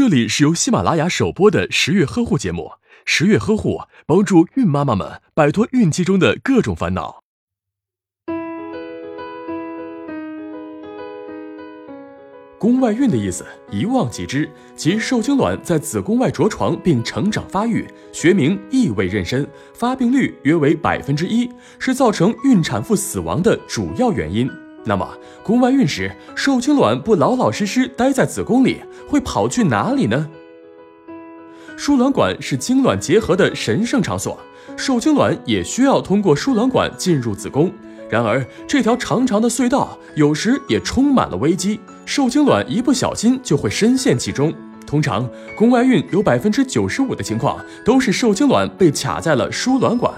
[0.00, 2.72] 这里是由喜马拉雅首播的十月呵护节目。
[3.04, 7.22] 十月呵护帮助孕妈妈们摆脱孕期中的各种烦恼。
[12.58, 21.46] 宫外孕的意思一望即知，即受精卵在子宫外着床并成长发育，学名异位妊娠，发病率约为百分之一，
[21.78, 24.50] 是造成孕产妇死亡的主要原因。
[24.84, 25.06] 那么，
[25.42, 30.28] 宫外孕时受精卵不老老实实待在子宫里，会跑去哪里呢？
[31.76, 34.38] 输卵管是精卵结合的神圣场所，
[34.76, 37.70] 受精卵也需要通过输卵管进入子宫。
[38.08, 44.52] 然而，这条长长的隧道有时也充满了危机，受精卵一不小心就会深陷其中。
[44.86, 50.12] 通常，宫外孕有百分之九十五的情况都是受精卵被卡在了输卵管。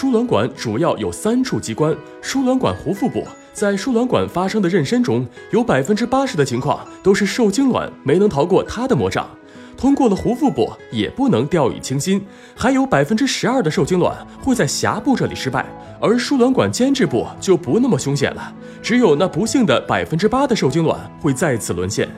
[0.00, 9.28] 输卵管主要有三处机关：输卵管壶腹部，在输卵管发生的妊娠中，有百分之八十的情况都是受精卵没能逃过它的魔掌。
[9.76, 12.24] 通过了壶腹部也不能掉以轻心，
[12.54, 15.66] 还有百分之十二的受精卵会在峡部这里失败，
[16.00, 22.08] 而输卵管间质部就不那么凶险了，只有那不幸的百分之八的受精卵会再次沦陷。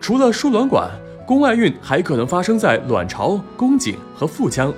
[0.00, 0.90] 除了输卵管，
[1.26, 4.72] 宫外孕还可能发生在卵巢、宫颈和腹腔，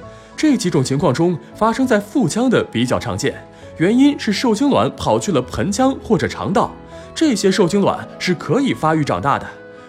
[0.45, 3.35] 这几种情况中，发生在腹腔的比较常见，
[3.79, 6.71] 原因是受精卵跑去了盆腔或者肠道，
[7.15, 9.47] 这些受精卵是可以发育长大的。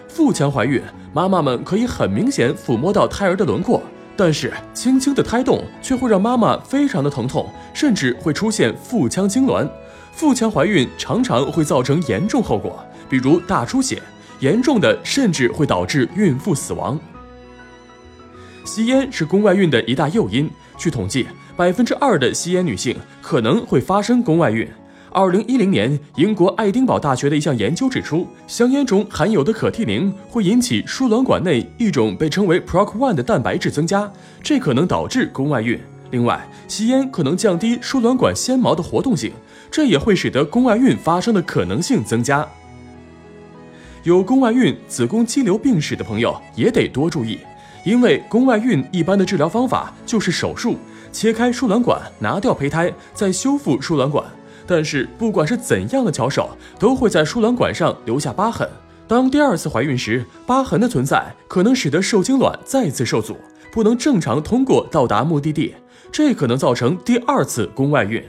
[0.08, 0.80] 腹腔怀孕，
[1.12, 3.82] 妈妈们可以很明显抚摸到胎儿的轮廓，
[4.16, 9.68] 但是轻轻的胎动却会让妈妈非常的疼痛，甚至会出现腹腔痉挛。
[10.10, 14.00] 腹腔怀孕常常会造成严重后果，比如大出血，
[14.40, 16.98] 严重的甚至会导致孕妇死亡。
[18.66, 21.24] 吸烟是宫外孕的一大诱因，据统计，
[21.56, 24.68] 百分之二的吸烟女性可能会发生宫外孕。
[25.12, 34.10] 二零一零年，英国爱丁堡大学的一项研究指出，香烟中含有的可替宁会引起输卵管内一种被称为 PROC1 的蛋白质增加，
[34.42, 35.78] 这可能导致宫外孕。
[36.10, 39.32] 另外，吸烟可能降低输卵管纤毛的活动性，
[39.70, 42.46] 这也会使得宫外孕发生的可能性增加。
[44.02, 47.38] 有宫外孕、子宫肌瘤病史的朋友也得多注意，
[47.86, 50.76] 因为宫外孕一般的治疗方法就是手术，
[51.12, 54.24] 切开输卵管，拿掉胚胎，再修复输卵管。
[54.66, 58.68] 但是，不管是怎样的巧手，都会在输卵管上留下疤痕。
[59.06, 63.36] 当第二次怀孕时，疤痕的存在可能使得受精卵再次受阻，
[63.70, 65.72] 不能正常通过到达目的地，
[66.10, 68.20] 这可能造成第二次宫外孕。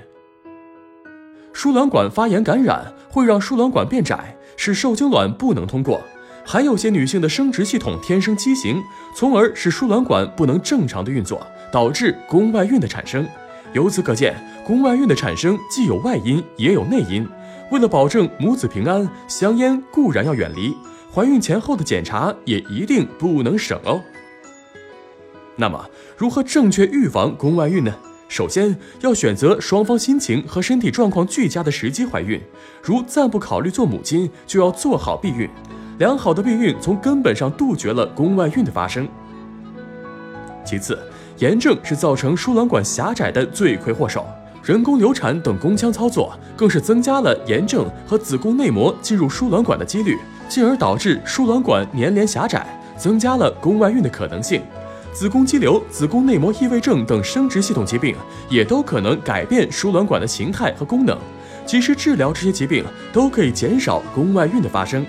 [1.51, 5.99] 输卵管发炎感染会让输卵管变窄，使受精卵不能通过。
[6.49, 8.81] 还有些女性的生殖系统天生畸形，
[9.13, 13.27] 从而使输卵管不能正常的运作，导致宫外孕的产生。
[13.73, 14.33] 由此可见，
[14.65, 17.27] 宫外孕的产生既有外因也有内因。
[17.69, 20.73] 为了保证母子平安，香烟固然要远离，
[21.13, 24.01] 怀孕前后的检查也一定不能省哦。
[25.57, 27.93] 那么，如何正确预防宫外孕呢？
[28.29, 32.41] 首先要选择双方心情和身体状况俱佳的时机怀孕，
[32.81, 35.49] 如暂不考虑做母亲，就要做好避孕。
[35.97, 39.07] 良好的避孕从根本上杜绝了宫外孕的发生。
[40.63, 40.97] 其次，
[41.37, 44.25] 炎症是造成输卵管狭窄的罪魁祸首，
[44.63, 54.61] 人工流产等宫腔操作更是增加了炎症和子宫内膜进入输卵管的几率，进而导致输卵管粘连狭窄，增加了宫外孕的可能性。
[55.13, 58.15] 子宫肌瘤、子宫内膜异位症等生殖系统疾病
[58.49, 61.17] 也都可能改变输卵管的形态和功能，
[61.65, 65.03] 及时治疗这些疾病都可以减少宫外孕的发生。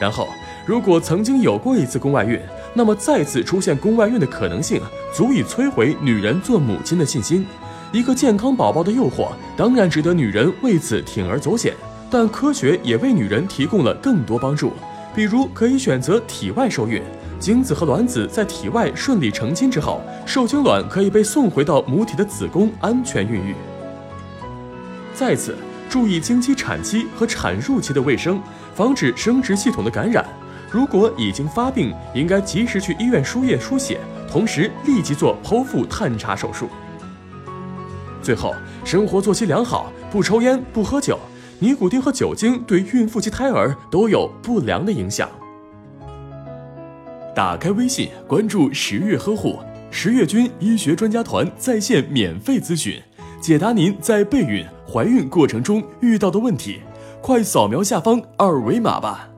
[0.00, 0.28] 然后，
[0.66, 2.40] 如果曾经有过一次宫外孕，
[2.74, 4.80] 那么再次出现宫外孕的可能性，
[5.12, 7.46] 足以摧毁女人做母亲的信心。
[7.92, 11.72] 一个健康宝宝的诱惑，当然值得女人为此铤而走险。
[12.10, 14.72] 但科学也为女人提供了更多帮助，
[15.14, 17.02] 比如可以选择体外受孕，
[17.38, 23.54] 精子和卵子在体外顺利成亲之后，受精卵可以被送回到母体的子宫安全孕育。
[25.12, 25.56] 再次
[25.94, 28.42] 注意经期、产期和产褥期的卫生，
[28.74, 30.24] 防止生殖系统的感染。
[30.68, 36.68] 如果已经发病，应该及时去医院输液输血，同时立即做剖腹探查手术。
[38.20, 38.52] 最后，
[38.84, 41.16] 生活作息良好，不抽烟不喝酒，
[41.60, 45.30] 尼古丁和酒精对孕妇及胎儿都有不良的影响。
[47.36, 49.60] 打开微信，关注十月呵护，
[49.92, 53.00] 十月军医学专家团在线免费咨询，
[53.40, 56.78] 解答您在备孕、怀孕过程中遇到的问题。
[57.20, 59.33] 快扫描下方二维码吧。